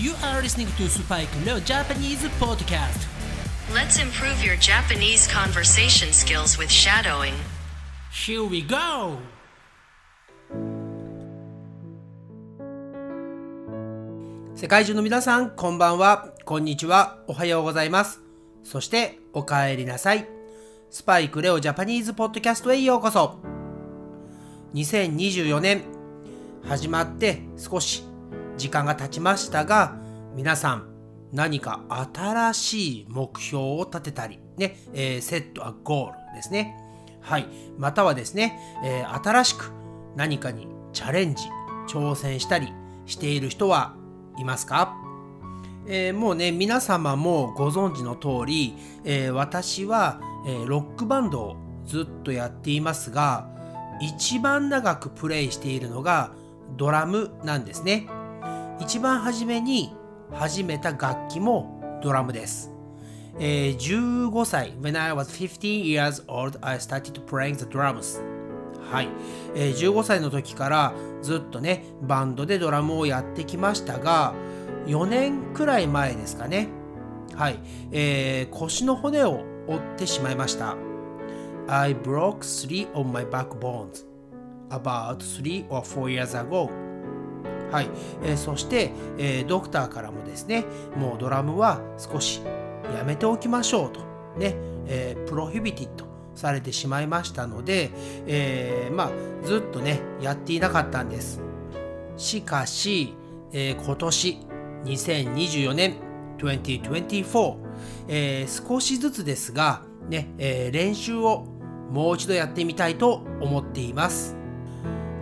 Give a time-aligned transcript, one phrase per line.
[0.00, 3.06] You are listening to Spike Leo Japanese Podcast.
[3.72, 7.34] Let's improve your Japanese conversation skills with shadowing.
[8.10, 9.18] Here we go!
[14.56, 18.20] 世界中の皆さん、こんばんは、こんにちは、おはようございます。
[18.64, 20.26] そして、お帰りなさい。
[20.90, 23.38] スパイクレオジャパニーズポッドキャストへようこそ。
[24.74, 25.84] 2024年、
[26.64, 28.02] 始まって少し
[28.56, 29.96] 時間が経ちましたが、
[30.34, 30.88] 皆さん、
[31.32, 31.80] 何か
[32.14, 36.76] 新しい目標を立てたり、ね、えー、セットアゴールですね。
[37.20, 37.46] はい。
[37.78, 39.72] またはですね、えー新しく
[40.14, 41.44] 何かにチャレンジ、
[41.88, 42.72] 挑戦したり
[43.06, 43.94] している人は
[44.38, 44.94] いますか？
[45.86, 53.48] えーもうね、皆様もご存知の通り、えー私は、えーロックバンドをずっとやっていますが、
[54.00, 56.32] 一番長くプレイしているのが
[56.76, 58.06] ドラムなんですね。
[58.80, 59.94] 一番初めに
[60.32, 62.72] 始めた楽器もドラムです。
[63.38, 68.20] えー15歳、When I was 15 years old, I started playing the drums.
[68.90, 69.08] はい、
[69.54, 74.34] えー15歳の時からずっとね、バンドでドラムをやってきましたが、
[74.86, 76.68] 4年くらい前ですかね。
[77.34, 77.58] はい、
[77.92, 80.76] えー腰の骨を折ってしまいました。
[81.66, 84.04] I broke three of my backbones
[84.68, 86.68] about three or four years ago.
[87.74, 87.88] はい、
[88.22, 90.64] えーそして、えードクターからもですね、
[90.96, 92.40] もうドラムは少し
[92.96, 93.98] やめておきましょうと、
[94.38, 94.54] ね、
[94.86, 97.90] えープロヒビティッドされてしまいましたので、
[98.28, 99.10] えーまあ、
[99.44, 101.40] ずっとね、やっていなかったんです。
[102.16, 103.14] しかし、
[103.50, 104.38] えー今年
[104.84, 105.96] 2024年
[106.38, 107.56] 2024、
[108.06, 111.44] えー少しずつですが、ねえー練習を
[111.90, 114.43] もう一度やってみたいと思っています。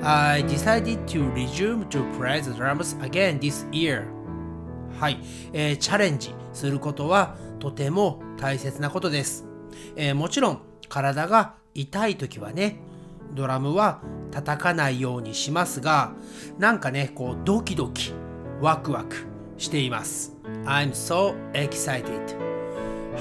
[0.04, 4.04] I decided to resume to play the drums again this year.
[4.98, 5.20] はい、
[5.52, 9.46] えーチャレンジすることはとても大切なことです。
[9.94, 12.80] えーもちろん体が痛い時はね、
[13.32, 16.12] ドラムは叩かないようにしますが、
[16.58, 18.12] なんかね、こうドキドキ、
[18.60, 19.16] ワクワク
[19.56, 20.36] しています。
[20.64, 22.51] I'm so excited.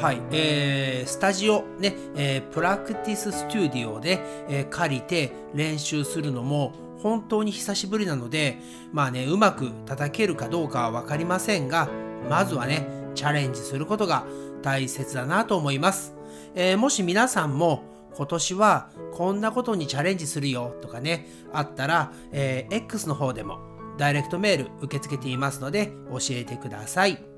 [0.01, 4.19] はい、えー、スタジオね、えープラクティススタジオで、
[4.49, 6.73] えー借りて練習するのも
[7.03, 8.57] 本当に久しぶりなので、
[8.91, 11.87] まあね、うまく叩けるかどうかはわかりませんが、
[12.27, 14.25] まずはね、チャレンジすることが
[14.63, 16.15] 大切だなと思います。
[16.55, 17.83] えーもし皆さんも
[18.15, 23.59] 今年はこんなことにチャレンジするよとかね、あったら、えー X の方でも
[23.99, 27.30] ダイレクトメール受け付けていますので教えてください。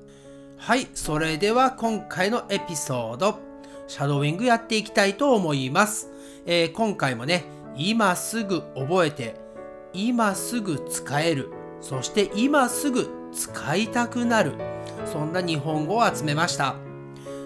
[0.56, 3.38] はい、それでは今回のエピソード、
[3.86, 6.10] シャドウイングやっていきたいと思います。
[6.46, 7.44] えー今回もね、
[7.76, 9.34] 今すぐ覚えて、
[9.92, 11.50] 今すぐ使える、
[11.82, 14.54] そして今すぐ使いたくなる、
[15.04, 16.76] そんな日本語を集めました。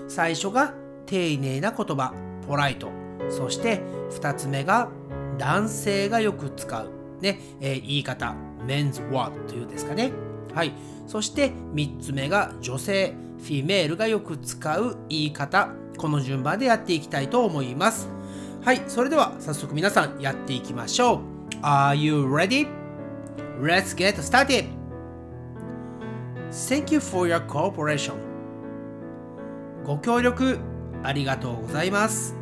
[0.07, 0.75] 最初が
[1.07, 2.15] 丁寧な言葉、
[2.47, 2.89] ポライト。
[3.31, 4.91] そして二つ目が
[5.39, 10.13] 男性がよく使う、ね、えー言い方、men's word というんですかね。
[10.55, 10.73] はい。
[11.07, 15.71] そして3つ目が女性、フィメールがよく使う言い方。
[15.97, 18.09] この順番でやっていきたいと思います。
[18.63, 18.83] はい。
[18.89, 21.39] それでは早速皆さんやっていきましょう。
[21.63, 22.69] Are you ready?
[23.61, 24.67] Let's get started!
[26.51, 28.15] Thank you for your cooperation.
[29.85, 30.59] ご協力
[31.03, 32.37] ありがとうございます。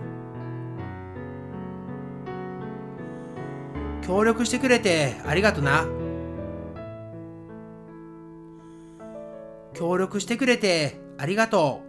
[4.06, 5.87] 協力してくれてありがとな。
[9.76, 11.87] 協力してくれてありがとう。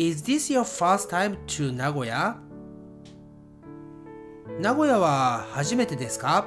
[0.00, 2.38] Is this your first time to 名古屋
[4.60, 6.46] 名古屋は初めてですか？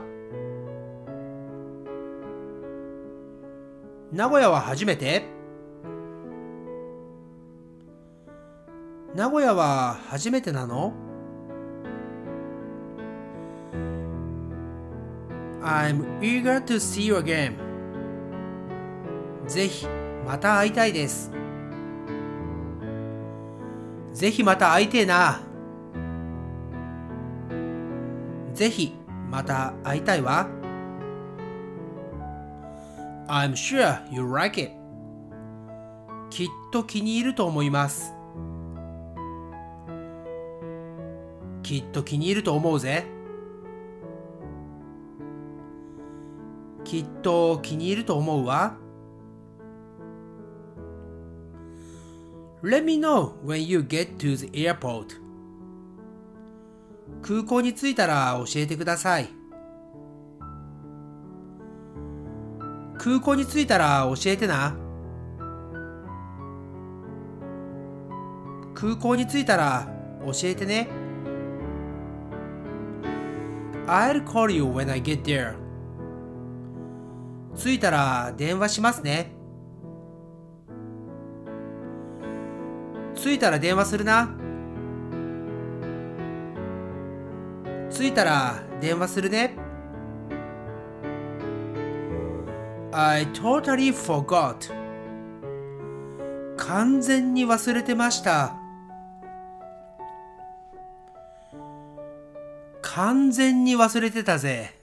[4.12, 5.26] 名古屋は初めて？
[9.14, 10.94] 名古屋は初めてなの
[15.62, 17.71] ?I'm eager to see you again.
[19.48, 19.88] ぜひ
[20.26, 21.32] また会いたいです。
[24.14, 25.42] ぜひまた会いてえな。
[28.54, 28.94] ぜひ
[29.30, 30.48] また会いたいわ。
[33.28, 34.72] I'm sure you like it.
[36.30, 38.14] きっと気に入ると思います。
[41.64, 43.06] きっと気に入ると思うぜ。
[46.84, 48.76] きっと気に入ると思うわ。
[52.64, 55.20] Let me know when you get to the airport.
[57.24, 59.30] 空港に着いたら教えてください。
[63.00, 64.76] 空港に着いたら教えてな。
[68.76, 69.88] 空港に着いたら
[70.24, 70.88] 教えてね。
[73.88, 75.56] I'll call you when I get there.
[77.58, 79.41] 着いたら電話しますね。
[83.22, 84.30] 着いたら電話するな。
[87.92, 89.56] 着いたら電話するね。
[92.92, 94.74] I totally forgot.
[96.58, 98.56] 完全に忘れてました。
[102.82, 104.82] 完全に忘れてたぜ。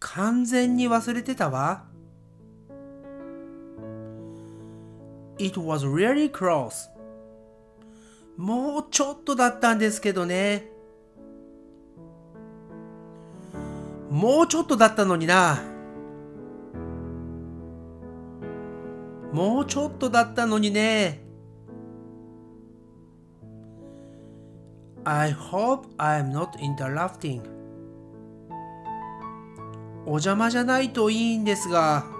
[0.00, 1.93] 完全に忘れてたわ。
[5.38, 6.88] It was really close.
[8.36, 10.70] もうちょっとだったんですけどね。
[14.10, 15.60] もうちょっとだったのにな。
[19.32, 21.24] もうちょっとだったのにね。
[25.04, 27.42] I hope I'm not interrupting.
[30.06, 32.13] お邪魔じゃないといいんですが。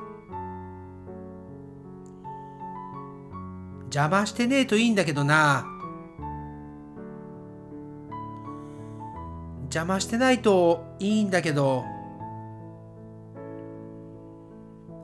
[3.94, 5.69] 邪魔してねえといいんだけどな。
[9.67, 11.85] 邪魔してないといいんだけど。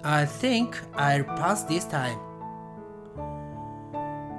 [0.03, 2.19] I think I'll pass this time.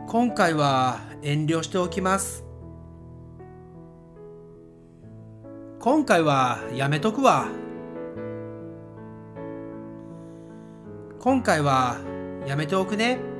[0.09, 2.43] 今回は遠慮しておきます。
[5.79, 7.47] 今回はやめとくわ。
[11.19, 12.01] 今回は
[12.45, 13.30] やめておくね。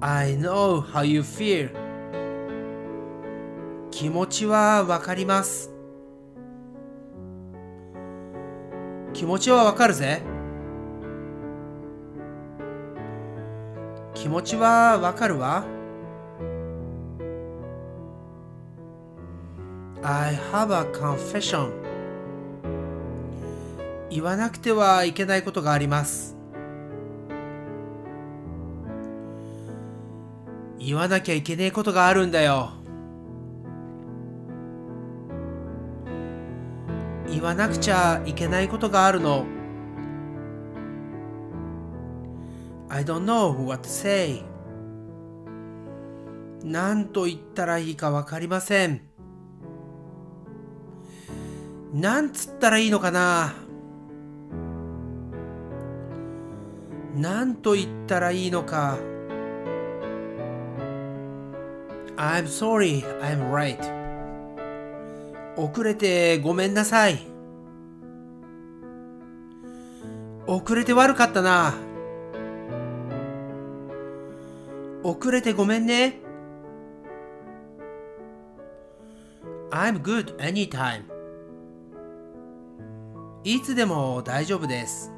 [0.00, 1.70] I know how you feel.
[3.90, 5.72] 気持ちはわかります。
[9.12, 10.22] 気持ちはわかるぜ。
[14.14, 15.64] 気持ちはわかるわ。
[20.04, 21.72] I have a confession.
[24.10, 26.37] 言わなくてはいけないことがあります。
[30.88, 32.70] 言わなきゃいけねえことがあるんだよ。
[37.28, 39.44] 言わなくちゃいけないことがあるの。
[42.88, 44.42] I don't know what to say.
[46.64, 49.02] 何と言ったらいいかわかりません。
[51.92, 53.52] なんつったらいいのかな
[57.14, 59.17] なんと言ったらいいのか。
[62.18, 63.78] I'm sorry, I'm right.
[65.56, 67.20] 遅れてごめんなさい。
[70.48, 71.74] 遅れて悪かったな。
[75.04, 76.18] 遅れてごめんね。
[79.70, 81.04] I'm good anytime.
[83.44, 85.12] いつでも大丈夫です。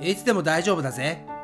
[0.00, 1.35] いつでも大丈夫だぜ。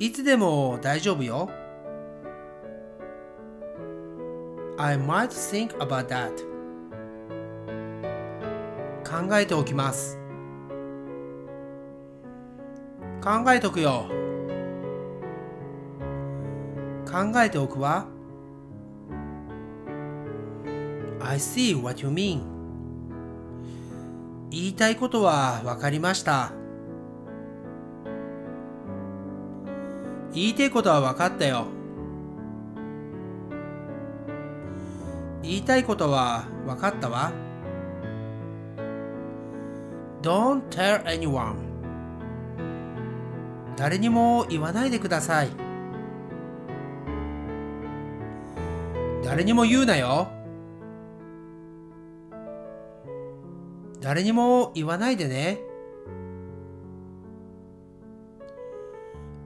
[0.00, 1.50] いつでも大丈夫よ。
[4.78, 6.30] I might think about that.
[9.04, 10.16] 考えておきます。
[13.20, 14.08] 考えとくよ。
[17.04, 18.06] 考えておくわ。
[21.20, 22.42] I see what you mean.
[24.50, 26.57] 言いたいことはわかりました。
[30.38, 31.66] 言いたいことはわかったよ。
[35.42, 37.32] 言いたいことはわかったわ。
[40.22, 41.56] Don't tell anyone.
[43.76, 45.48] 誰にも言わないでください。
[49.24, 50.28] 誰にも言うなよ。
[54.00, 55.58] 誰にも言わないでね。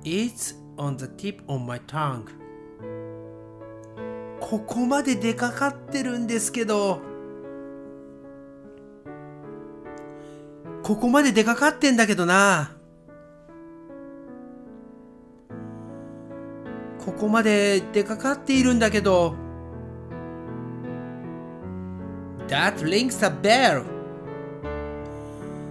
[0.05, 2.25] It's on the tip of my tongue.
[4.41, 7.01] ここまで出かかってるんですけど。
[10.83, 12.77] ここまで出かかってんだけどな。
[17.05, 19.35] ここまで出かかっているんだけど。
[22.49, 23.85] That rings a bell.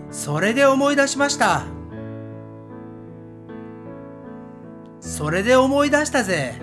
[0.10, 1.65] それで思い出しました。
[5.01, 6.62] それで思い出したぜ。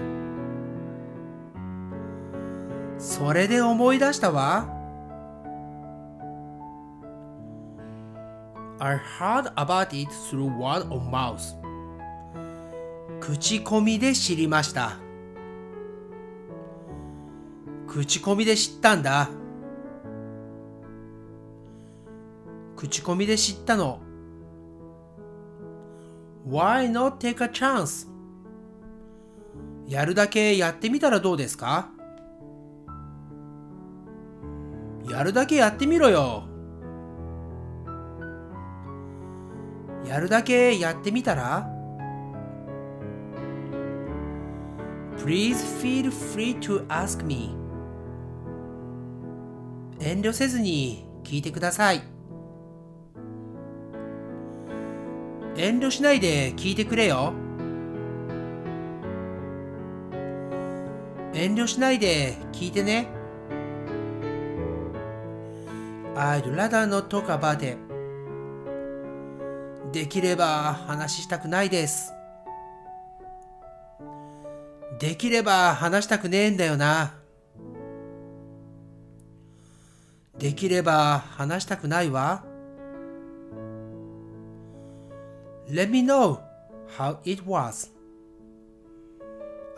[2.97, 4.69] それで思い出したわ。
[8.79, 11.57] I heard about it through word of mouth.
[13.21, 14.99] 口コミで知りました。
[17.89, 19.29] 口コミで知ったんだ。
[22.77, 23.99] 口コミで知ったの。
[26.49, 28.18] Why not take a chance?
[29.89, 31.89] やるだけやってみたらどうですか？
[35.09, 36.45] やるだけやってみろよ。
[40.07, 41.67] やるだけやってみたら
[45.17, 47.57] ？Please feel free to ask me.
[50.01, 52.03] 遠慮せずに聞いてください。
[55.57, 57.33] 遠慮しないで聞いてくれよ。
[61.39, 63.07] 遠慮しないで聞いてね
[66.17, 67.79] I'd rather not talk about it
[69.93, 72.13] できれば話したくないです。
[74.99, 77.15] できれば話したくねえんだよな。
[80.37, 82.45] できれば話したくないわ。
[85.71, 86.41] Let me know
[86.99, 87.98] how it was.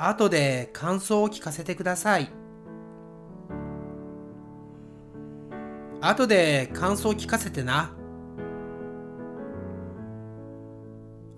[0.09, 2.30] 後で感想を聞かせてください。
[6.00, 7.92] 後で感想を聞かせてな。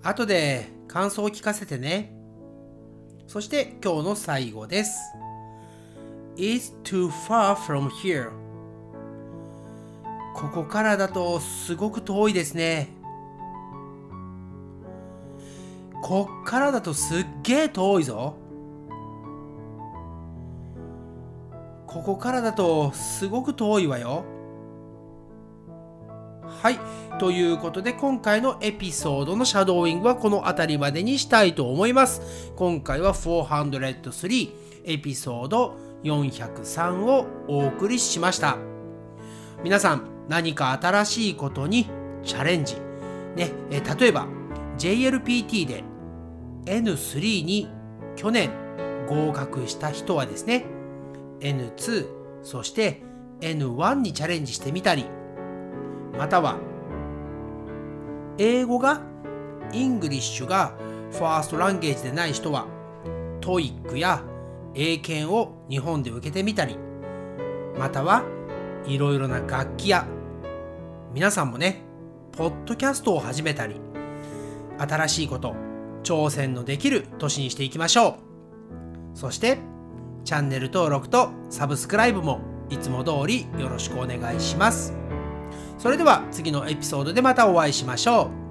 [0.01, 2.15] 後で感想を聞かせてね。
[3.27, 4.97] そして今日の最後です。
[6.37, 8.31] It's too far from here.
[10.35, 12.89] ここからだとすごく遠いですね。
[16.01, 18.42] こっからだとすっげえ遠いぞ。
[21.93, 24.25] ここからだとすごく遠いわよ。
[26.47, 26.79] はい。
[27.19, 32.51] ということで今回のエピソードのシャドーイングはこの辺りまでにしたいと思います。
[32.55, 34.49] 今回は403
[34.85, 38.57] エピソード403をお送りしました。
[39.63, 41.87] 皆さん何か新しいことに
[42.23, 42.77] チャレンジ。
[43.35, 44.25] ね、え例えば
[44.79, 45.83] JLPT で
[46.65, 47.69] N3 に
[48.15, 48.49] 去年
[49.07, 50.65] 合格した人はですね
[51.43, 52.07] N2
[52.41, 53.03] そして
[53.41, 55.05] N1 にチャレンジしてみたり。
[56.17, 56.57] または
[58.37, 59.01] 英語が
[59.71, 60.75] English が
[61.11, 62.67] ファーストランゲージでない人は
[63.41, 64.23] TOEIC や
[64.75, 66.77] 英検を日本で受けてみたり。
[67.77, 68.23] または
[68.85, 70.05] いろいろな楽器や
[71.13, 71.81] 皆さんもね
[72.31, 73.81] ポッドキャストを始めたり。
[74.77, 75.55] 新しいこと
[76.03, 78.17] 挑戦のできる年にしていきましょ
[79.13, 79.17] う。
[79.17, 79.57] そして
[80.23, 84.93] チャンネル登録とサブスクライブもいつも通りよろしくお願いします
[85.77, 88.43] それでは次のエピソードでまたお会いしましょう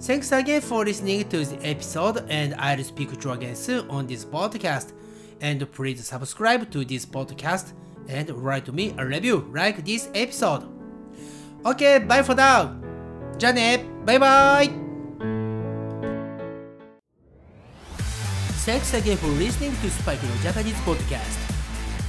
[0.00, 4.06] Thanks again for listening to the episode and I'll speak to you again soon on
[4.06, 4.94] this podcast
[5.40, 7.72] and please subscribe to this podcast
[8.08, 10.62] and write me a review like this episode.
[11.64, 12.70] Okay, bye for now
[13.38, 14.87] じゃあねバイバイ
[18.68, 21.40] Thanks again for listening to Spike no Japanese podcast.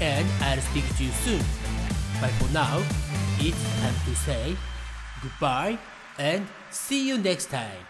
[0.03, 1.39] And I'll speak to you soon.
[2.19, 2.83] But for now,
[3.39, 4.57] it's time to say
[5.23, 5.79] goodbye
[6.19, 7.88] and see you next time.